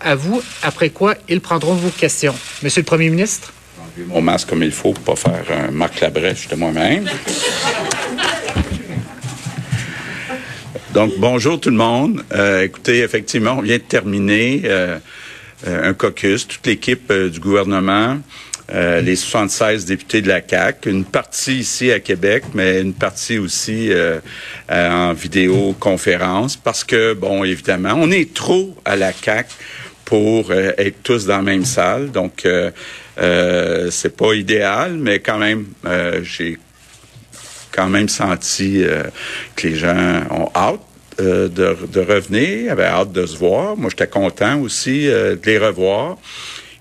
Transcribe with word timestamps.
À 0.00 0.14
vous, 0.14 0.42
après 0.62 0.90
quoi 0.90 1.14
ils 1.28 1.40
prendront 1.40 1.74
vos 1.74 1.90
questions. 1.90 2.34
Monsieur 2.62 2.82
le 2.82 2.86
Premier 2.86 3.10
ministre? 3.10 3.52
mon 4.08 4.20
masque 4.20 4.48
comme 4.48 4.62
il 4.62 4.72
faut 4.72 4.92
pour 4.92 5.04
pas 5.04 5.16
faire 5.16 5.44
un 5.50 5.70
Marc 5.70 6.00
Labrèche 6.00 6.48
de 6.48 6.56
moi-même. 6.56 7.08
Donc, 10.92 11.12
bonjour 11.18 11.60
tout 11.60 11.70
le 11.70 11.76
monde. 11.76 12.24
Euh, 12.32 12.62
écoutez, 12.62 13.00
effectivement, 13.00 13.56
on 13.58 13.62
vient 13.62 13.78
de 13.78 13.82
terminer 13.82 14.62
euh, 14.64 14.98
euh, 15.66 15.90
un 15.90 15.92
caucus, 15.92 16.46
toute 16.46 16.64
l'équipe 16.66 17.12
du 17.12 17.40
gouvernement, 17.40 18.18
les 18.72 19.16
76 19.16 19.84
députés 19.84 20.22
de 20.22 20.28
la 20.28 20.40
CAC, 20.40 20.86
une 20.86 21.04
partie 21.04 21.58
ici 21.58 21.92
à 21.92 22.00
Québec, 22.00 22.44
mais 22.54 22.80
une 22.80 22.94
partie 22.94 23.38
aussi 23.38 23.90
en 24.70 25.12
vidéoconférence, 25.12 26.56
parce 26.56 26.82
que, 26.82 27.12
bon, 27.12 27.44
évidemment, 27.44 27.94
on 27.96 28.10
est 28.10 28.32
trop 28.32 28.74
à 28.84 28.96
la 28.96 29.12
CAC 29.12 29.48
pour 30.04 30.52
être 30.52 31.02
tous 31.02 31.26
dans 31.26 31.36
la 31.36 31.42
même 31.42 31.64
salle. 31.64 32.10
Donc, 32.10 32.46
euh, 32.46 33.90
c'est 33.90 34.16
pas 34.16 34.32
idéal, 34.32 34.94
mais 34.94 35.18
quand 35.18 35.38
même, 35.38 35.66
j'ai 36.22 36.58
quand 37.74 37.88
même 37.88 38.08
senti 38.08 38.82
euh, 38.84 39.02
que 39.56 39.68
les 39.68 39.74
gens 39.74 40.22
ont 40.30 40.50
hâte 40.54 40.80
euh, 41.20 41.48
de, 41.48 41.76
de, 41.86 42.00
revenir, 42.00 42.72
avaient 42.72 42.84
hâte 42.84 43.12
de 43.12 43.26
se 43.26 43.36
voir. 43.36 43.76
Moi, 43.76 43.90
j'étais 43.90 44.06
content 44.06 44.60
aussi 44.60 45.08
euh, 45.08 45.36
de 45.36 45.46
les 45.46 45.58
revoir. 45.58 46.16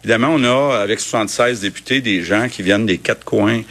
Évidemment, 0.04 0.30
on 0.34 0.44
a, 0.44 0.80
avec 0.82 1.00
76 1.00 1.62
députés, 1.62 2.02
des 2.02 2.24
gens 2.24 2.50
qui 2.50 2.62
viennent 2.62 2.86
des 2.86 2.98
quatre 2.98 3.24
coins 3.24 3.62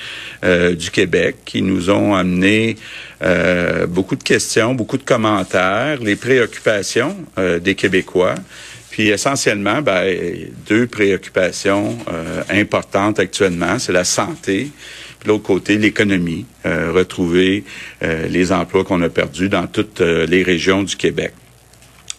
du 0.42 0.91
Québec, 0.91 1.36
qui 1.44 1.61
nous 1.61 1.91
ont 1.91 2.14
amené 2.14 2.77
beaucoup 3.89 4.16
de 4.16 4.22
questions, 4.22 4.74
beaucoup 4.74 4.97
de 4.97 5.02
commentaires, 5.02 5.98
les 6.00 6.16
préoccupations 6.16 7.14
des 7.61 7.74
Québécois. 7.74 8.34
Puis 8.91 9.08
essentiellement, 9.08 9.83
ben, 9.83 10.16
deux 10.66 10.86
préoccupations 10.86 11.98
importantes 12.48 13.19
actuellement, 13.19 13.78
c'est 13.78 13.92
la 13.92 14.05
santé 14.05 14.70
de 15.22 15.28
l'autre 15.28 15.44
côté, 15.44 15.78
l'économie, 15.78 16.46
euh, 16.67 16.92
retrouver 16.92 17.64
euh, 18.02 18.27
les 18.28 18.52
emplois 18.52 18.84
qu'on 18.84 19.02
a 19.02 19.08
perdus 19.08 19.48
dans 19.48 19.67
toutes 19.67 20.00
euh, 20.00 20.27
les 20.27 20.42
régions 20.42 20.83
du 20.83 20.96
Québec. 20.96 21.33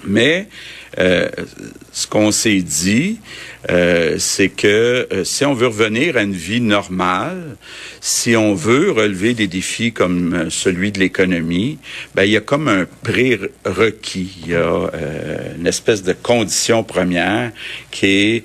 Mais 0.06 0.48
ce 0.96 2.08
qu'on 2.08 2.32
s'est 2.32 2.62
dit, 2.62 3.20
c'est 4.18 4.50
que 4.50 5.08
si 5.24 5.46
on 5.46 5.54
veut 5.54 5.68
revenir 5.68 6.18
à 6.18 6.22
une 6.22 6.34
vie 6.34 6.62
normale, 6.62 7.58
si 8.00 8.36
on 8.36 8.54
veut 8.54 8.92
relever 8.92 9.34
des 9.34 9.48
défis 9.48 9.92
comme 9.92 10.50
celui 10.50 10.92
de 10.92 11.00
l'économie, 11.00 11.80
ben 12.14 12.24
il 12.24 12.32
y 12.32 12.38
a 12.38 12.42
comme 12.42 12.68
un 12.68 12.86
prérequis, 13.02 14.38
il 14.44 14.52
y 14.52 14.56
a 14.56 14.90
une 15.58 15.66
espèce 15.68 16.04
de 16.04 16.14
condition 16.14 16.84
première 16.84 17.52
qui 17.90 18.06
est 18.06 18.44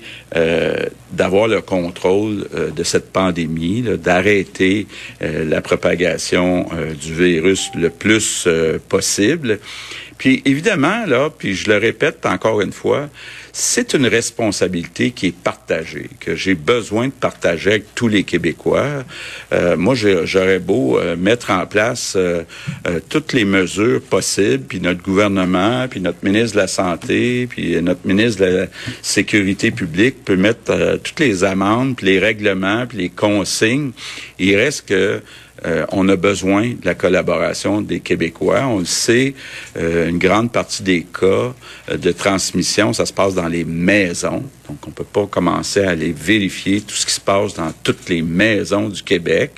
d'avoir 1.11 1.47
le 1.47 1.61
contrôle 1.61 2.47
euh, 2.53 2.69
de 2.71 2.83
cette 2.83 3.11
pandémie, 3.11 3.81
d'arrêter 3.81 4.87
euh, 5.21 5.45
la 5.45 5.61
propagation 5.61 6.67
euh, 6.73 6.93
du 6.93 7.13
virus 7.13 7.71
le 7.75 7.89
plus 7.89 8.47
possible. 8.87 9.59
Puis 10.19 10.41
évidemment, 10.43 11.05
là, 11.07 11.29
puis 11.35 11.55
je 11.55 11.69
le 11.69 11.77
répète 11.77 12.25
encore 12.25 12.59
une 12.59 12.73
fois, 12.73 13.09
c'est 13.53 13.93
une 13.93 14.05
responsabilité 14.05 15.11
qui 15.11 15.27
est 15.27 15.35
partagée, 15.35 16.09
que 16.19 16.35
j'ai 16.35 16.55
besoin 16.55 17.07
de 17.07 17.13
partager 17.13 17.71
avec 17.71 17.95
tous 17.95 18.09
les 18.09 18.23
Québécois. 18.23 19.05
Euh, 19.53 19.77
moi, 19.77 19.95
j'aurais 19.95 20.59
beau 20.59 20.99
euh, 20.99 21.15
mettre 21.15 21.51
en 21.51 21.65
place 21.65 22.13
euh, 22.17 22.43
toutes 23.07 23.31
les 23.31 23.45
mesures 23.45 24.01
possibles, 24.01 24.65
puis 24.65 24.81
notre 24.81 25.01
gouvernement, 25.01 25.87
puis 25.89 26.01
notre 26.01 26.23
ministre 26.23 26.57
de 26.57 26.61
la 26.61 26.67
Santé, 26.67 27.47
puis 27.49 27.81
notre 27.81 28.05
ministre 28.05 28.45
de 28.45 28.57
la 28.57 28.65
Sécurité 29.01 29.71
publique 29.71 30.25
peut 30.25 30.35
mettre 30.35 30.99
toutes 31.01 31.19
les 31.21 31.45
amendes, 31.45 31.95
puis 31.95 32.07
les 32.07 32.19
règlements, 32.19 32.85
puis 32.85 32.97
les 32.97 33.09
consignes. 33.09 33.91
Il 34.37 34.55
reste 34.57 34.89
que 34.89 35.21
euh, 35.65 35.85
on 35.91 36.07
a 36.09 36.15
besoin 36.15 36.69
de 36.69 36.85
la 36.85 36.95
collaboration 36.95 37.81
des 37.81 37.99
Québécois. 37.99 38.65
On 38.67 38.79
le 38.79 38.85
sait, 38.85 39.33
euh, 39.77 40.09
une 40.09 40.19
grande 40.19 40.51
partie 40.51 40.83
des 40.83 41.03
cas 41.03 41.53
euh, 41.89 41.97
de 41.97 42.11
transmission, 42.11 42.93
ça 42.93 43.05
se 43.05 43.13
passe 43.13 43.35
dans 43.35 43.47
les 43.47 43.65
maisons. 43.65 44.43
Donc, 44.67 44.77
on 44.87 44.91
peut 44.91 45.03
pas 45.03 45.25
commencer 45.25 45.81
à 45.81 45.91
aller 45.91 46.13
vérifier 46.15 46.81
tout 46.81 46.95
ce 46.95 47.05
qui 47.05 47.13
se 47.13 47.19
passe 47.19 47.55
dans 47.55 47.71
toutes 47.83 48.07
les 48.09 48.21
maisons 48.21 48.89
du 48.89 49.01
Québec. 49.01 49.53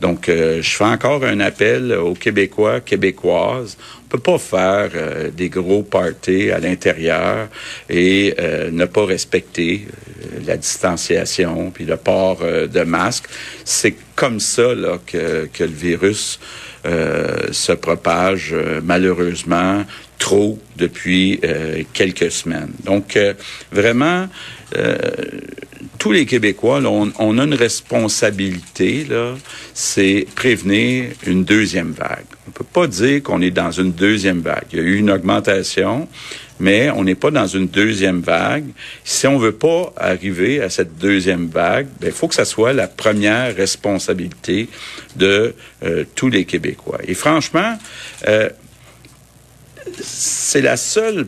Donc, 0.00 0.26
je 0.28 0.60
fais 0.62 0.84
encore 0.84 1.24
un 1.24 1.40
appel 1.40 1.92
aux 1.92 2.14
Québécois, 2.14 2.80
Québécoises 2.80 3.76
peut 4.10 4.18
pas 4.18 4.38
faire 4.38 4.90
euh, 4.94 5.30
des 5.30 5.48
gros 5.48 5.82
parties 5.82 6.50
à 6.50 6.58
l'intérieur 6.58 7.48
et 7.88 8.34
euh, 8.38 8.70
ne 8.70 8.84
pas 8.84 9.06
respecter 9.06 9.86
euh, 9.86 10.40
la 10.46 10.56
distanciation 10.56 11.70
puis 11.70 11.84
le 11.84 11.96
port 11.96 12.40
de 12.40 12.82
masque. 12.82 13.26
C'est 13.64 13.94
comme 14.16 14.40
ça 14.40 14.74
là, 14.74 14.98
que, 15.06 15.48
que 15.52 15.64
le 15.64 15.70
virus 15.70 16.40
se 16.82 17.72
propage 17.72 18.54
malheureusement 18.82 19.84
trop 20.18 20.58
depuis 20.76 21.38
quelques 21.92 22.32
semaines. 22.32 22.72
Donc 22.84 23.18
vraiment 23.70 24.28
tous 26.00 26.12
les 26.12 26.24
Québécois, 26.24 26.80
on, 26.82 27.12
on, 27.18 27.38
a 27.38 27.44
une 27.44 27.54
responsabilité, 27.54 29.04
là, 29.04 29.34
c'est 29.74 30.26
prévenir 30.34 31.10
une 31.26 31.44
deuxième 31.44 31.92
vague. 31.92 32.24
On 32.48 32.52
peut 32.52 32.64
pas 32.64 32.86
dire 32.86 33.22
qu'on 33.22 33.42
est 33.42 33.50
dans 33.50 33.70
une 33.70 33.92
deuxième 33.92 34.40
vague. 34.40 34.64
Il 34.72 34.78
y 34.78 34.80
a 34.80 34.84
eu 34.84 34.96
une 34.96 35.10
augmentation, 35.10 36.08
mais 36.58 36.88
on 36.88 37.04
n'est 37.04 37.14
pas 37.14 37.30
dans 37.30 37.46
une 37.46 37.68
deuxième 37.68 38.22
vague. 38.22 38.64
Si 39.04 39.26
on 39.26 39.36
veut 39.36 39.52
pas 39.52 39.92
arriver 39.98 40.62
à 40.62 40.70
cette 40.70 40.96
deuxième 40.96 41.48
vague, 41.48 41.86
il 42.00 42.06
ben, 42.06 42.12
faut 42.12 42.28
que 42.28 42.34
ça 42.34 42.46
soit 42.46 42.72
la 42.72 42.88
première 42.88 43.54
responsabilité 43.54 44.70
de 45.16 45.54
euh, 45.84 46.04
tous 46.14 46.30
les 46.30 46.46
Québécois. 46.46 47.00
Et 47.06 47.14
franchement, 47.14 47.78
euh, 48.26 48.48
c'est 50.00 50.62
la 50.62 50.78
seule 50.78 51.26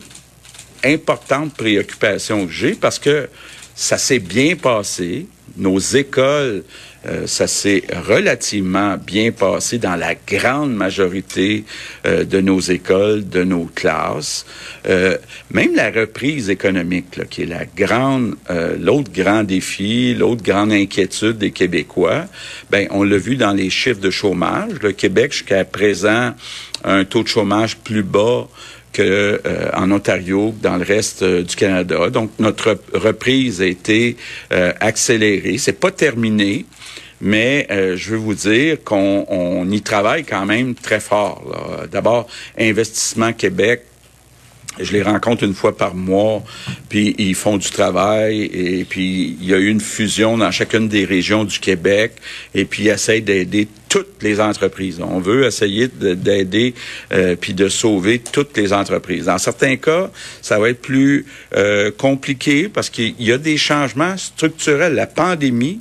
importante 0.83 1.53
préoccupation 1.53 2.47
que 2.47 2.51
j'ai 2.51 2.73
parce 2.73 2.97
que 2.97 3.29
ça 3.75 3.97
s'est 3.97 4.19
bien 4.19 4.55
passé. 4.55 5.27
Nos 5.57 5.79
écoles, 5.79 6.63
euh, 7.05 7.27
ça 7.27 7.47
s'est 7.47 7.83
relativement 8.07 8.97
bien 8.97 9.31
passé 9.31 9.77
dans 9.77 9.95
la 9.95 10.15
grande 10.15 10.73
majorité 10.73 11.65
euh, 12.05 12.23
de 12.23 12.39
nos 12.39 12.59
écoles, 12.59 13.27
de 13.27 13.43
nos 13.43 13.65
classes. 13.65 14.45
Euh, 14.87 15.17
même 15.51 15.75
la 15.75 15.91
reprise 15.91 16.49
économique, 16.49 17.17
là, 17.17 17.25
qui 17.25 17.43
est 17.43 17.45
la 17.45 17.65
grande, 17.65 18.35
l'autre 18.79 19.11
grand 19.11 19.43
défi, 19.43 20.15
l'autre 20.15 20.43
grande 20.43 20.71
inquiétude 20.71 21.37
des 21.37 21.51
Québécois, 21.51 22.25
ben 22.71 22.87
on 22.91 23.03
l'a 23.03 23.17
vu 23.17 23.35
dans 23.35 23.53
les 23.53 23.69
chiffres 23.69 24.01
de 24.01 24.09
chômage. 24.09 24.71
Le 24.81 24.91
Québec 24.91 25.33
jusqu'à 25.33 25.65
présent 25.65 26.33
un 26.83 27.05
taux 27.05 27.23
de 27.23 27.27
chômage 27.27 27.77
plus 27.77 28.03
bas 28.03 28.47
euh, 28.99 29.69
en 29.73 29.91
Ontario, 29.91 30.53
dans 30.61 30.77
le 30.77 30.83
reste 30.83 31.23
euh, 31.23 31.43
du 31.43 31.55
Canada. 31.55 32.09
Donc 32.09 32.31
notre 32.39 32.79
reprise 32.93 33.61
a 33.61 33.65
été 33.65 34.17
euh, 34.51 34.73
accélérée. 34.79 35.57
C'est 35.57 35.79
pas 35.79 35.91
terminé, 35.91 36.65
mais 37.21 37.67
je 37.69 38.11
veux 38.11 38.17
vous 38.17 38.33
dire 38.33 38.83
qu'on 38.83 39.25
on 39.29 39.69
y 39.71 39.81
travaille 39.81 40.25
quand 40.25 40.45
même 40.45 40.75
très 40.75 40.99
fort. 40.99 41.87
D'abord, 41.89 42.27
Investissement 42.57 43.31
Québec 43.31 43.83
je 44.79 44.91
les 44.91 45.01
rencontre 45.01 45.43
une 45.43 45.53
fois 45.53 45.77
par 45.77 45.95
mois, 45.95 46.43
puis 46.89 47.15
ils 47.17 47.35
font 47.35 47.57
du 47.57 47.69
travail, 47.69 48.43
et 48.43 48.85
puis 48.85 49.37
il 49.39 49.47
y 49.47 49.53
a 49.53 49.57
eu 49.57 49.67
une 49.67 49.81
fusion 49.81 50.37
dans 50.37 50.51
chacune 50.51 50.87
des 50.87 51.05
régions 51.05 51.43
du 51.43 51.59
Québec, 51.59 52.13
et 52.55 52.65
puis 52.65 52.83
ils 52.83 52.89
essayent 52.89 53.21
d'aider 53.21 53.67
toutes 53.89 54.23
les 54.23 54.39
entreprises. 54.39 54.99
On 55.01 55.19
veut 55.19 55.45
essayer 55.45 55.87
d'aider 55.87 56.73
euh, 57.11 57.35
puis 57.39 57.53
de 57.53 57.69
sauver 57.69 58.17
toutes 58.17 58.57
les 58.57 58.73
entreprises. 58.73 59.25
Dans 59.25 59.37
certains 59.37 59.75
cas, 59.75 60.09
ça 60.41 60.57
va 60.57 60.69
être 60.69 60.81
plus 60.81 61.27
euh, 61.55 61.91
compliqué 61.91 62.69
parce 62.69 62.89
qu'il 62.89 63.13
y 63.19 63.31
a 63.31 63.37
des 63.37 63.57
changements 63.57 64.17
structurels. 64.17 64.95
La 64.95 65.05
pandémie 65.05 65.79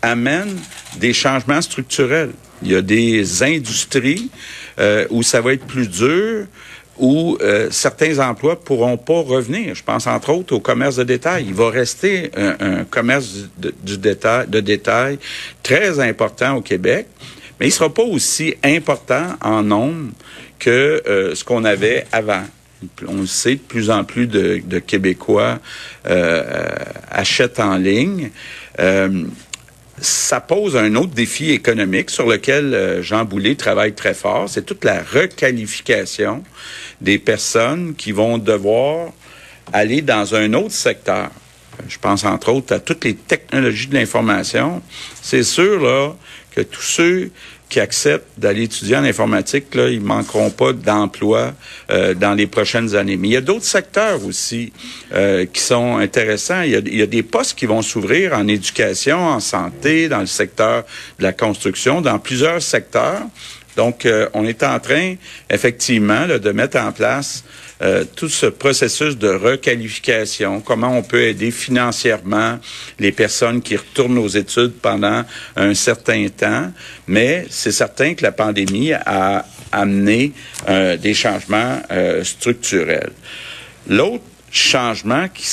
amène 0.00 0.56
des 0.98 1.12
changements 1.12 1.60
structurels. 1.60 2.30
Il 2.62 2.72
y 2.72 2.74
a 2.74 2.80
des 2.80 3.42
industries 3.42 4.30
euh, 4.78 5.06
où 5.10 5.22
ça 5.22 5.42
va 5.42 5.52
être 5.52 5.66
plus 5.66 5.88
dur 5.88 6.46
où 7.00 7.38
euh, 7.40 7.68
certains 7.70 8.18
emplois 8.18 8.60
pourront 8.60 8.96
pas 8.96 9.20
revenir. 9.22 9.74
Je 9.74 9.82
pense 9.82 10.06
entre 10.06 10.30
autres 10.30 10.54
au 10.54 10.60
commerce 10.60 10.96
de 10.96 11.04
détail. 11.04 11.46
Il 11.48 11.54
va 11.54 11.70
rester 11.70 12.30
un, 12.36 12.84
commerce 12.84 13.48
de, 13.58 13.74
du 13.82 13.98
détail, 13.98 14.46
de 14.46 14.60
détail 14.60 15.18
très 15.62 15.98
important 15.98 16.56
au 16.56 16.60
Québec, 16.60 17.06
mais 17.58 17.68
il 17.68 17.72
sera 17.72 17.92
pas 17.92 18.04
aussi 18.04 18.54
important 18.62 19.34
en 19.40 19.62
nombre 19.62 20.12
que 20.58 21.02
euh, 21.06 21.34
ce 21.34 21.42
qu'on 21.42 21.64
avait 21.64 22.06
avant. 22.12 22.44
On 23.06 23.20
le 23.20 23.26
sait, 23.26 23.56
de 23.56 23.60
plus 23.60 23.90
en 23.90 24.04
plus 24.04 24.26
de, 24.26 24.62
de 24.64 24.78
Québécois 24.78 25.58
euh, 26.06 26.68
achètent 27.10 27.60
en 27.60 27.76
ligne. 27.76 28.30
Euh, 28.78 29.24
ça 30.00 30.40
pose 30.40 30.76
un 30.76 30.94
autre 30.94 31.12
défi 31.12 31.50
économique 31.50 32.10
sur 32.10 32.26
lequel 32.26 32.72
euh, 32.74 33.02
Jean 33.02 33.24
Boulet 33.24 33.54
travaille 33.54 33.92
très 33.92 34.14
fort. 34.14 34.48
C'est 34.48 34.64
toute 34.64 34.84
la 34.84 35.02
requalification 35.02 36.42
des 37.00 37.18
personnes 37.18 37.94
qui 37.94 38.12
vont 38.12 38.38
devoir 38.38 39.12
aller 39.72 40.02
dans 40.02 40.34
un 40.34 40.52
autre 40.54 40.72
secteur. 40.72 41.30
Je 41.88 41.98
pense 41.98 42.24
entre 42.24 42.52
autres 42.52 42.74
à 42.74 42.80
toutes 42.80 43.04
les 43.04 43.14
technologies 43.14 43.86
de 43.86 43.94
l'information. 43.94 44.82
C'est 45.22 45.42
sûr 45.42 45.80
là 45.80 46.14
que 46.50 46.60
tous 46.60 46.82
ceux 46.82 47.30
qui 47.70 47.78
acceptent 47.78 48.26
d'aller 48.36 48.64
étudier 48.64 48.96
en 48.96 49.04
informatique, 49.04 49.74
là, 49.76 49.88
ils 49.88 50.00
manqueront 50.00 50.50
pas 50.50 50.72
d'emploi 50.72 51.54
euh, 51.90 52.14
dans 52.14 52.34
les 52.34 52.48
prochaines 52.48 52.96
années. 52.96 53.16
Mais 53.16 53.28
il 53.28 53.30
y 53.30 53.36
a 53.36 53.40
d'autres 53.40 53.64
secteurs 53.64 54.24
aussi 54.26 54.72
euh, 55.14 55.46
qui 55.46 55.62
sont 55.62 55.96
intéressants. 55.98 56.62
Il 56.62 56.70
y, 56.72 56.74
a, 56.74 56.78
il 56.80 56.96
y, 56.96 57.02
a, 57.02 57.06
des 57.06 57.22
postes 57.22 57.56
qui 57.56 57.66
vont 57.66 57.80
s'ouvrir 57.80 58.32
en 58.34 58.48
éducation, 58.48 59.24
en 59.24 59.38
santé, 59.38 60.08
dans 60.08 60.18
le 60.18 60.26
secteur 60.26 60.84
de 61.18 61.22
la 61.22 61.32
construction, 61.32 62.00
dans 62.00 62.18
plusieurs 62.18 62.60
secteurs. 62.60 63.22
Donc, 63.80 64.04
euh, 64.04 64.28
on 64.34 64.44
est 64.44 64.62
en 64.62 64.78
train, 64.78 65.14
effectivement, 65.48 66.26
de 66.26 66.52
mettre 66.52 66.76
en 66.76 66.92
place 66.92 67.44
euh, 67.80 68.04
tout 68.14 68.28
ce 68.28 68.44
processus 68.44 69.16
de 69.16 69.28
requalification, 69.28 70.60
comment 70.60 70.98
on 70.98 71.02
peut 71.02 71.22
aider 71.22 71.50
financièrement 71.50 72.58
les 72.98 73.10
personnes 73.10 73.62
qui 73.62 73.76
retournent 73.76 74.18
aux 74.18 74.28
études 74.28 74.74
pendant 74.82 75.24
un 75.56 75.72
certain 75.72 76.26
temps. 76.28 76.70
Mais 77.06 77.46
c'est 77.48 77.72
certain 77.72 78.12
que 78.12 78.22
la 78.22 78.32
pandémie 78.32 78.92
a 78.92 79.46
amené 79.72 80.32
euh, 80.68 80.98
des 80.98 81.14
changements 81.14 81.80
structurels. 82.22 83.12
L'autre 83.88 84.24
changement 84.50 85.26
qui 85.32 85.46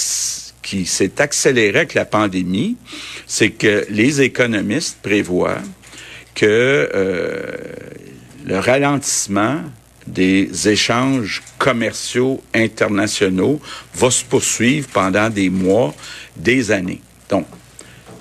qui 0.63 0.85
s'est 0.85 1.21
accéléré 1.21 1.77
avec 1.77 1.93
la 1.93 2.03
pandémie, 2.03 2.75
c'est 3.25 3.51
que 3.51 3.85
les 3.89 4.19
économistes 4.19 4.97
prévoient 5.01 5.61
que 6.37 6.91
euh, 6.93 7.45
le 8.47 8.59
ralentissement 8.59 9.61
des 10.07 10.69
échanges 10.69 11.43
commerciaux 11.57 12.41
internationaux 12.55 13.59
va 13.93 14.09
se 14.09 14.23
poursuivre 14.23 14.87
pendant 14.87 15.29
des 15.29 15.49
mois, 15.49 15.93
des 16.37 16.71
années. 16.71 17.01
Donc, 17.29 17.45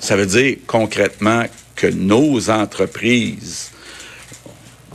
ça 0.01 0.17
veut 0.17 0.27
dire 0.27 0.57
concrètement 0.67 1.45
que 1.77 1.87
nos 1.87 2.51
entreprises 2.51 3.71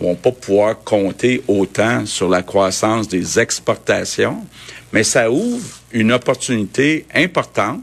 vont 0.02 0.16
pas 0.16 0.32
pouvoir 0.32 0.84
compter 0.84 1.42
autant 1.48 2.06
sur 2.06 2.28
la 2.28 2.42
croissance 2.42 3.08
des 3.08 3.40
exportations, 3.40 4.46
mais 4.92 5.06
ça 5.06 5.32
ouvre 5.32 5.80
une 5.94 6.12
opportunité 6.12 7.06
importante 7.14 7.82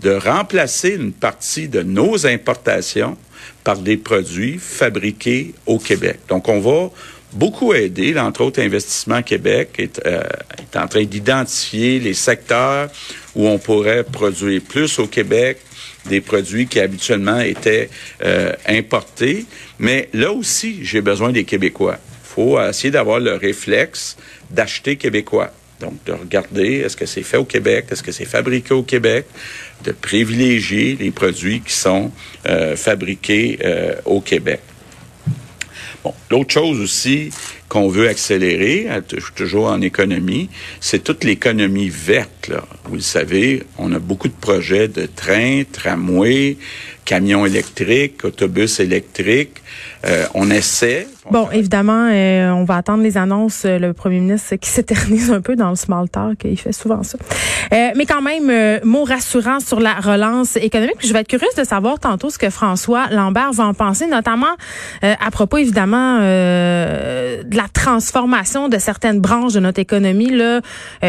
de 0.00 0.12
remplacer 0.12 0.94
une 0.94 1.12
partie 1.12 1.68
de 1.68 1.82
nos 1.82 2.26
importations 2.26 3.18
par 3.64 3.78
des 3.78 3.96
produits 3.96 4.58
fabriqués 4.58 5.54
au 5.66 5.78
Québec. 5.78 6.20
Donc, 6.28 6.48
on 6.48 6.60
va 6.60 6.90
beaucoup 7.32 7.72
aider, 7.74 8.18
entre 8.18 8.42
autres 8.42 8.60
Investissement 8.60 9.22
Québec 9.22 9.74
est, 9.78 10.00
euh, 10.06 10.22
est 10.58 10.76
en 10.76 10.88
train 10.88 11.04
d'identifier 11.04 12.00
les 12.00 12.14
secteurs 12.14 12.88
où 13.34 13.46
on 13.46 13.58
pourrait 13.58 14.04
produire 14.04 14.60
plus 14.62 14.98
au 14.98 15.06
Québec, 15.06 15.58
des 16.06 16.20
produits 16.20 16.66
qui 16.66 16.80
habituellement 16.80 17.40
étaient 17.40 17.90
euh, 18.24 18.52
importés. 18.66 19.44
Mais 19.78 20.08
là 20.12 20.32
aussi, 20.32 20.80
j'ai 20.82 21.00
besoin 21.00 21.30
des 21.30 21.44
Québécois. 21.44 21.98
Il 22.24 22.34
faut 22.34 22.60
essayer 22.60 22.90
d'avoir 22.90 23.20
le 23.20 23.34
réflexe 23.34 24.16
d'acheter 24.50 24.96
québécois. 24.96 25.52
Donc, 25.80 25.94
de 26.04 26.12
regarder 26.12 26.80
est-ce 26.80 26.96
que 26.96 27.06
c'est 27.06 27.22
fait 27.22 27.38
au 27.38 27.44
Québec, 27.44 27.86
est-ce 27.90 28.02
que 28.02 28.12
c'est 28.12 28.26
fabriqué 28.26 28.74
au 28.74 28.82
Québec, 28.82 29.26
de 29.84 29.92
privilégier 29.92 30.96
les 31.00 31.10
produits 31.10 31.60
qui 31.60 31.72
sont 31.72 32.12
euh, 32.46 32.76
fabriqués 32.76 33.58
euh, 33.64 33.94
au 34.04 34.20
Québec. 34.20 34.60
Bon, 36.04 36.14
l'autre 36.30 36.52
chose 36.52 36.80
aussi 36.80 37.30
qu'on 37.70 37.88
veut 37.88 38.08
accélérer, 38.08 38.88
toujours 39.36 39.68
en 39.68 39.80
économie, 39.80 40.50
c'est 40.80 41.04
toute 41.04 41.22
l'économie 41.22 41.88
verte. 41.88 42.48
Là. 42.48 42.64
Vous 42.84 42.96
le 42.96 43.00
savez, 43.00 43.62
on 43.78 43.92
a 43.92 44.00
beaucoup 44.00 44.26
de 44.26 44.34
projets 44.34 44.88
de 44.88 45.06
trains, 45.06 45.62
tramways, 45.70 46.58
camions 47.10 47.44
électriques, 47.44 48.24
autobus 48.24 48.78
électriques. 48.78 49.62
Euh, 50.06 50.26
on 50.34 50.48
essaie. 50.48 51.08
Bon, 51.30 51.50
évidemment, 51.50 52.08
euh, 52.10 52.50
on 52.50 52.62
va 52.62 52.76
attendre 52.76 53.02
les 53.02 53.18
annonces. 53.18 53.64
Euh, 53.64 53.78
le 53.78 53.92
premier 53.92 54.20
ministre 54.20 54.54
qui 54.56 54.70
s'éternise 54.76 55.32
un 55.32 55.40
peu 55.40 55.56
dans 55.56 55.70
le 55.70 55.76
small 55.76 56.08
talk, 56.08 56.38
il 56.44 56.56
fait 56.56 56.72
souvent 56.72 57.02
ça. 57.02 57.18
mais 57.70 58.06
quand 58.06 58.22
même, 58.22 58.80
mot 58.84 59.02
rassurant 59.02 59.58
sur 59.58 59.80
la 59.80 59.94
relance 59.94 60.56
économique. 60.56 60.96
je 61.00 61.12
vais 61.12 61.20
être 61.20 61.28
curieuse 61.28 61.54
de 61.56 61.64
savoir 61.64 61.98
tantôt 61.98 62.30
ce 62.30 62.38
que 62.38 62.48
François 62.48 63.08
Lambert 63.10 63.52
va 63.52 63.66
en 63.66 63.74
penser, 63.74 64.06
notamment 64.06 64.54
à 65.02 65.30
propos 65.30 65.58
évidemment 65.58 66.18
de 66.20 67.56
la 67.56 67.59
transformation 67.68 68.68
de 68.68 68.78
certaines 68.78 69.20
branches 69.20 69.54
de 69.54 69.60
notre 69.60 69.80
économie. 69.80 70.30
Là, 70.30 70.60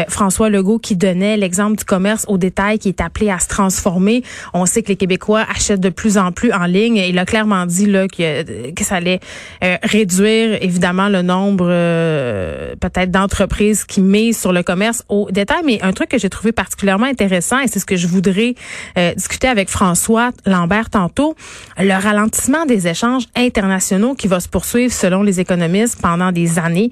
François 0.08 0.50
Legault 0.50 0.78
qui 0.78 0.96
donnait 0.96 1.36
l'exemple 1.36 1.76
du 1.76 1.84
commerce 1.84 2.24
au 2.28 2.38
détail 2.38 2.78
qui 2.78 2.88
est 2.88 3.00
appelé 3.00 3.30
à 3.30 3.38
se 3.38 3.48
transformer. 3.48 4.22
On 4.54 4.66
sait 4.66 4.82
que 4.82 4.88
les 4.88 4.96
Québécois 4.96 5.44
achètent 5.48 5.80
de 5.80 5.88
plus 5.88 6.18
en 6.18 6.32
plus 6.32 6.52
en 6.52 6.64
ligne. 6.64 6.96
Il 6.96 7.18
a 7.18 7.24
clairement 7.24 7.66
dit 7.66 7.86
là 7.86 8.08
que, 8.08 8.70
que 8.70 8.84
ça 8.84 8.96
allait 8.96 9.20
euh, 9.62 9.76
réduire 9.82 10.62
évidemment 10.62 11.08
le 11.08 11.22
nombre 11.22 11.66
euh, 11.68 12.74
peut-être 12.80 13.10
d'entreprises 13.10 13.84
qui 13.84 14.00
misent 14.00 14.40
sur 14.40 14.52
le 14.52 14.62
commerce 14.62 15.02
au 15.08 15.30
détail. 15.30 15.62
Mais 15.64 15.80
un 15.82 15.92
truc 15.92 16.10
que 16.10 16.18
j'ai 16.18 16.30
trouvé 16.30 16.52
particulièrement 16.52 17.06
intéressant 17.06 17.58
et 17.60 17.68
c'est 17.68 17.78
ce 17.78 17.86
que 17.86 17.96
je 17.96 18.06
voudrais 18.06 18.54
euh, 18.98 19.14
discuter 19.14 19.48
avec 19.48 19.68
François 19.68 20.30
Lambert 20.46 20.90
tantôt, 20.90 21.36
le 21.78 21.94
ralentissement 21.94 22.66
des 22.66 22.88
échanges 22.88 23.24
internationaux 23.36 24.14
qui 24.14 24.28
va 24.28 24.40
se 24.40 24.48
poursuivre 24.48 24.92
selon 24.92 25.22
les 25.22 25.40
économistes 25.40 26.00
pendant 26.00 26.32
des 26.32 26.41
années. 26.58 26.90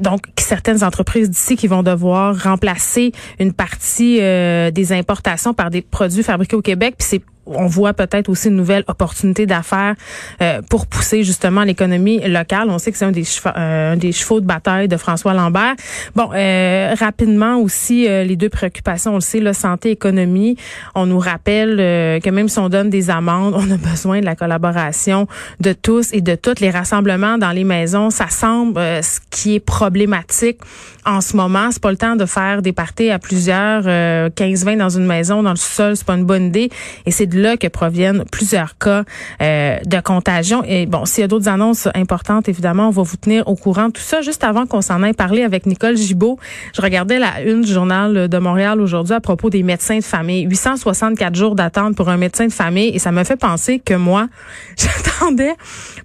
donc 0.00 0.20
certaines 0.38 0.84
entreprises 0.84 1.30
d'ici 1.30 1.56
qui 1.56 1.66
vont 1.66 1.82
devoir 1.82 2.42
remplacer 2.42 3.12
une 3.38 3.52
partie 3.52 4.18
des 4.18 4.92
importations 4.92 5.54
par 5.54 5.70
des 5.70 5.82
produits 5.82 6.22
fabriqués 6.22 6.56
au 6.56 6.62
Québec. 6.62 6.96
Puis 6.98 7.08
c'est 7.08 7.22
on 7.46 7.66
voit 7.66 7.94
peut-être 7.94 8.28
aussi 8.28 8.48
une 8.48 8.56
nouvelle 8.56 8.84
opportunité 8.88 9.46
d'affaires 9.46 9.94
euh, 10.42 10.60
pour 10.68 10.86
pousser 10.86 11.22
justement 11.22 11.62
l'économie 11.62 12.20
locale. 12.26 12.68
On 12.68 12.78
sait 12.78 12.92
que 12.92 12.98
c'est 12.98 13.04
un 13.04 13.12
des 13.12 13.24
chevaux, 13.24 13.50
euh, 13.56 13.92
un 13.92 13.96
des 13.96 14.12
chevaux 14.12 14.40
de 14.40 14.46
bataille 14.46 14.88
de 14.88 14.96
François 14.96 15.34
Lambert. 15.34 15.74
Bon, 16.14 16.30
euh, 16.34 16.94
rapidement 16.98 17.56
aussi 17.58 18.06
les 18.08 18.36
deux 18.36 18.48
préoccupations, 18.48 19.12
on 19.12 19.16
le 19.16 19.20
sait, 19.20 19.40
la 19.40 19.54
santé, 19.54 19.90
économie. 19.90 20.56
On 20.94 21.06
nous 21.06 21.18
rappelle 21.18 21.76
que 21.76 22.30
même 22.30 22.48
si 22.48 22.58
on 22.58 22.68
donne 22.68 22.90
des 22.90 23.10
amendes, 23.10 23.54
on 23.56 23.70
a 23.70 23.76
besoin 23.76 24.20
de 24.20 24.24
la 24.24 24.34
collaboration 24.34 25.26
de 25.60 25.72
tous 25.72 26.12
et 26.12 26.20
de 26.20 26.34
toutes. 26.34 26.60
Les 26.60 26.70
rassemblements 26.70 27.38
dans 27.38 27.52
les 27.52 27.64
maisons, 27.64 28.10
ça 28.10 28.28
semble 28.28 28.80
ce 29.02 29.20
qui 29.30 29.56
est 29.56 29.60
problématique 29.60 30.58
en 31.04 31.20
ce 31.20 31.36
moment. 31.36 31.70
C'est 31.70 31.82
pas 31.82 31.90
le 31.90 31.96
temps 31.96 32.16
de 32.16 32.26
faire 32.26 32.62
des 32.62 32.72
parties 32.72 33.10
à 33.10 33.18
plusieurs, 33.18 33.82
15-20 33.84 34.76
dans 34.76 34.90
une 34.90 35.06
maison, 35.06 35.42
dans 35.42 35.50
le 35.50 35.56
sol, 35.56 35.96
c'est 35.96 36.06
pas 36.06 36.14
une 36.14 36.24
bonne 36.24 36.46
idée. 36.46 36.70
Et 37.04 37.10
c'est 37.10 37.26
là 37.36 37.56
que 37.56 37.66
proviennent 37.68 38.24
plusieurs 38.30 38.78
cas 38.78 39.04
euh, 39.42 39.78
de 39.84 40.00
contagion. 40.00 40.62
Et 40.66 40.86
bon, 40.86 41.04
s'il 41.04 41.22
y 41.22 41.24
a 41.24 41.28
d'autres 41.28 41.48
annonces 41.48 41.88
importantes, 41.94 42.48
évidemment, 42.48 42.88
on 42.88 42.90
va 42.90 43.02
vous 43.02 43.16
tenir 43.16 43.46
au 43.48 43.54
courant. 43.54 43.90
Tout 43.90 44.02
ça, 44.02 44.20
juste 44.20 44.44
avant 44.44 44.66
qu'on 44.66 44.82
s'en 44.82 45.02
aille 45.02 45.12
parler 45.12 45.42
avec 45.42 45.66
Nicole 45.66 45.96
Gibault, 45.96 46.38
je 46.74 46.82
regardais 46.82 47.18
la 47.18 47.42
une 47.42 47.62
du 47.62 47.72
journal 47.72 48.28
de 48.28 48.38
Montréal 48.38 48.80
aujourd'hui 48.80 49.14
à 49.14 49.20
propos 49.20 49.50
des 49.50 49.62
médecins 49.62 49.98
de 49.98 50.04
famille. 50.04 50.42
864 50.42 51.34
jours 51.34 51.54
d'attente 51.54 51.96
pour 51.96 52.08
un 52.08 52.16
médecin 52.16 52.46
de 52.46 52.52
famille. 52.52 52.88
Et 52.88 52.98
ça 52.98 53.12
me 53.12 53.24
fait 53.24 53.36
penser 53.36 53.78
que 53.78 53.94
moi, 53.94 54.28
j'attendais 54.76 55.54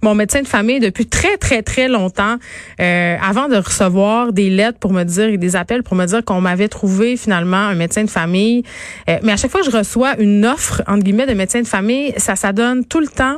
mon 0.01 0.15
médecin 0.15 0.41
de 0.41 0.47
famille 0.47 0.79
depuis 0.79 1.05
très, 1.05 1.37
très, 1.37 1.61
très 1.61 1.87
longtemps 1.87 2.37
euh, 2.79 3.17
avant 3.21 3.47
de 3.47 3.55
recevoir 3.55 4.33
des 4.33 4.49
lettres 4.49 4.79
pour 4.79 4.93
me 4.93 5.03
dire 5.03 5.29
et 5.29 5.37
des 5.37 5.55
appels 5.55 5.83
pour 5.83 5.95
me 5.95 6.05
dire 6.05 6.23
qu'on 6.23 6.41
m'avait 6.41 6.67
trouvé 6.67 7.17
finalement 7.17 7.57
un 7.57 7.75
médecin 7.75 8.03
de 8.03 8.09
famille. 8.09 8.63
Euh, 9.09 9.17
mais 9.23 9.31
à 9.33 9.37
chaque 9.37 9.51
fois 9.51 9.61
je 9.63 9.71
reçois 9.71 10.19
une 10.19 10.45
offre, 10.45 10.81
entre 10.87 11.03
guillemets, 11.03 11.20
de 11.25 11.33
médecin 11.33 11.61
de 11.61 11.67
famille, 11.67 12.13
ça, 12.17 12.35
ça 12.35 12.53
donne 12.53 12.85
tout 12.85 12.99
le 12.99 13.07
temps 13.07 13.37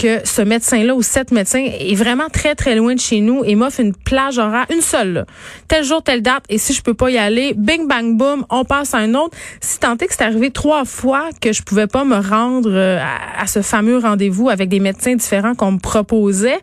que 0.00 0.26
ce 0.26 0.40
médecin-là 0.40 0.94
ou 0.94 1.02
cet 1.02 1.30
médecin 1.30 1.62
est 1.62 1.94
vraiment 1.94 2.28
très, 2.30 2.54
très 2.54 2.74
loin 2.74 2.94
de 2.94 3.00
chez 3.00 3.20
nous 3.20 3.44
et 3.44 3.54
m'offre 3.54 3.80
une 3.80 3.94
plage 3.94 4.38
horaire, 4.38 4.64
une 4.72 4.80
seule, 4.80 5.26
tel 5.68 5.84
jour, 5.84 6.02
telle 6.02 6.22
date, 6.22 6.44
et 6.48 6.56
si 6.56 6.72
je 6.72 6.80
peux 6.80 6.94
pas 6.94 7.10
y 7.10 7.18
aller, 7.18 7.52
bing, 7.54 7.86
bang, 7.86 8.16
boom, 8.16 8.46
on 8.48 8.64
passe 8.64 8.94
à 8.94 8.98
un 8.98 9.14
autre. 9.14 9.36
Si 9.60 9.78
tant 9.78 9.98
est 9.98 10.06
que 10.06 10.14
c'est 10.14 10.24
arrivé 10.24 10.50
trois 10.50 10.86
fois 10.86 11.28
que 11.40 11.52
je 11.52 11.62
pouvais 11.62 11.86
pas 11.86 12.04
me 12.04 12.16
rendre 12.16 12.70
euh, 12.72 12.98
à, 13.38 13.46
ce 13.46 13.60
fameux 13.60 13.98
rendez-vous 13.98 14.48
avec 14.48 14.70
des 14.70 14.80
médecins 14.80 15.14
différents 15.14 15.54
qu'on 15.54 15.72
me 15.72 15.78
proposait, 15.78 16.60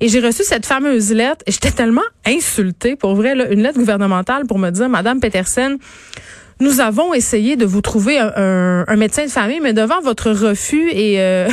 Et 0.00 0.08
j'ai 0.08 0.20
reçu 0.20 0.44
cette 0.44 0.66
fameuse 0.66 1.12
lettre 1.12 1.42
et 1.46 1.52
j'étais 1.52 1.70
tellement 1.70 2.08
insultée, 2.26 2.94
pour 2.96 3.14
vrai, 3.14 3.32
une 3.50 3.62
lettre 3.62 3.78
gouvernementale 3.78 4.44
pour 4.46 4.58
me 4.58 4.68
dire, 4.68 4.90
Madame 4.90 5.20
Petersen, 5.20 5.78
nous 6.60 6.80
avons 6.80 7.12
essayé 7.12 7.56
de 7.56 7.66
vous 7.66 7.82
trouver 7.82 8.18
un, 8.18 8.84
un, 8.86 8.96
médecin 8.96 9.24
de 9.24 9.30
famille, 9.30 9.60
mais 9.60 9.72
devant 9.72 10.00
votre 10.00 10.30
refus 10.30 10.90
et 10.90 11.20
euh, 11.20 11.48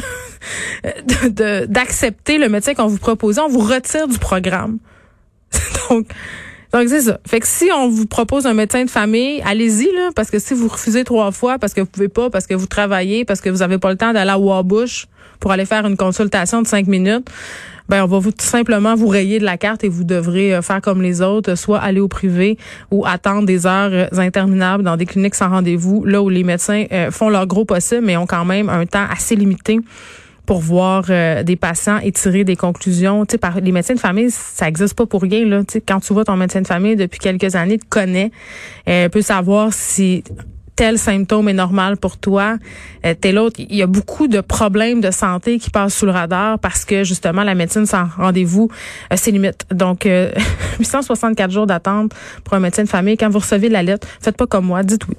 d'accepter 1.68 2.38
le 2.38 2.50
médecin 2.50 2.74
qu'on 2.74 2.88
vous 2.88 2.98
propose, 2.98 3.40
on 3.40 3.50
vous 3.50 3.60
retire 3.60 4.08
du 4.08 4.18
programme. 4.18 4.78
donc, 5.90 6.08
donc 6.72 6.88
c'est 6.88 7.02
ça. 7.02 7.20
Fait 7.28 7.40
que 7.40 7.48
si 7.48 7.70
on 7.76 7.90
vous 7.90 8.06
propose 8.06 8.46
un 8.46 8.54
médecin 8.54 8.86
de 8.86 8.90
famille, 8.90 9.42
allez-y 9.46 9.92
là, 9.94 10.10
parce 10.16 10.32
que 10.32 10.40
si 10.40 10.54
vous 10.54 10.70
refusez 10.70 11.04
trois 11.04 11.32
fois 11.32 11.60
parce 11.60 11.74
que 11.74 11.82
vous 11.82 11.88
pouvez 11.88 12.10
pas, 12.10 12.30
parce 12.30 12.48
que 12.48 12.54
vous 12.54 12.68
travaillez, 12.68 13.26
parce 13.26 13.42
que 13.42 13.50
vous 13.50 13.62
avez 13.62 13.78
pas 13.78 13.92
le 13.92 13.98
temps 13.98 14.14
d'aller 14.14 14.32
à 14.32 14.40
Wabush 14.40 15.08
pour 15.40 15.52
aller 15.52 15.66
faire 15.66 15.86
une 15.86 15.98
consultation 15.98 16.62
de 16.62 16.68
cinq 16.68 16.88
minutes, 16.88 17.28
ben 17.90 18.04
on 18.04 18.08
va 18.08 18.20
vous 18.20 18.32
tout 18.32 18.46
simplement 18.46 18.96
vous 18.96 19.08
rayer 19.08 19.40
de 19.40 19.46
la 19.46 19.58
carte 19.58 19.84
et 19.84 19.90
vous 19.90 20.04
devrez 20.04 20.56
euh, 20.56 20.62
faire 20.62 20.82
comme 20.82 21.02
les 21.02 21.22
autres, 21.22 21.56
soit 21.56 21.80
aller 21.80 22.00
au 22.00 22.08
privé 22.08 22.58
ou 22.92 23.06
attendre 23.06 23.46
des 23.46 23.66
heures 23.66 23.92
euh, 23.94 24.08
interminables 24.18 24.84
dans 24.84 24.98
des 24.98 25.06
cliniques 25.06 25.36
sans 25.36 25.50
rendez-vous, 25.50 26.04
là 26.06 26.22
où 26.22 26.30
les 26.30 26.44
médecins 26.44 26.86
euh, 26.92 27.12
font 27.12 27.30
leur 27.30 27.48
gros 27.48 27.66
possible, 27.66 28.06
mais 28.06 28.18
ont 28.18 28.26
quand 28.26 28.46
même 28.46 28.70
un 28.70 28.86
temps 28.86 29.06
assez 29.12 29.36
limité 29.36 29.80
pour 30.46 30.60
voir 30.60 31.06
des 31.06 31.56
patients 31.56 32.00
et 32.00 32.12
tirer 32.12 32.44
des 32.44 32.58
conclusions. 32.58 33.26
Tu 33.26 33.34
sais, 33.34 33.38
par 33.38 33.62
les 33.62 33.72
médecins 33.72 33.94
de 33.94 34.00
famille, 34.00 34.30
ça 34.30 34.68
existe 34.68 34.94
pas 34.94 35.06
pour 35.06 35.22
rien 35.22 35.46
là. 35.46 35.60
Tu 35.60 35.74
sais, 35.74 35.82
quand 35.82 36.02
tu 36.02 36.12
vois 36.12 36.26
ton 36.26 36.36
médecin 36.36 36.62
de 36.62 36.68
famille 36.68 36.98
depuis 36.98 37.20
quelques 37.20 37.56
années, 37.56 37.78
te 37.78 37.86
connaît, 37.88 38.30
euh, 38.90 39.08
peut 39.08 39.22
savoir 39.22 39.72
si 39.72 40.22
tel 40.76 40.98
symptôme 40.98 41.50
est 41.50 41.54
normal 41.54 41.98
pour 41.98 42.18
toi, 42.18 42.58
euh, 43.06 43.14
tel 43.20 43.38
autre. 43.38 43.58
Il 43.60 43.76
y 43.76 43.82
a 43.82 43.88
beaucoup 43.88 44.28
de 44.28 44.42
problèmes 44.42 45.02
de 45.02 45.12
santé 45.12 45.60
qui 45.60 45.70
passent 45.70 45.96
sous 45.96 46.06
le 46.06 46.12
radar 46.12 46.60
parce 46.60 46.86
que 46.86 47.04
justement 47.04 47.44
la 47.44 47.56
médecine 47.56 47.86
sans 47.86 48.08
rendez-vous, 48.18 48.70
euh, 49.12 49.16
c'est 49.18 49.32
limite. 49.32 49.66
Donc 49.72 50.06
euh, 50.06 50.32
864 50.80 51.52
jours 51.52 51.68
d'attente 51.68 52.14
pour 52.44 52.56
un 52.56 52.60
médecin 52.60 52.84
de 52.84 52.90
famille. 52.90 53.18
Quand 53.18 53.30
vous 53.30 53.40
recevez 53.40 53.70
la 53.70 53.84
lettre, 53.84 54.08
faites 54.22 54.38
pas 54.38 54.48
comme 54.48 54.66
moi, 54.66 54.84
dites 54.84 55.08
oui. 55.08 55.16